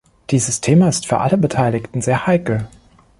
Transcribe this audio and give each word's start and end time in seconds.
Dieses 0.31 0.61
Thema 0.61 0.89
ist 0.89 1.05
für 1.05 1.19
alle 1.19 1.37
Beteiligten 1.37 2.01
sehr 2.01 2.25
heikel. 2.25 2.67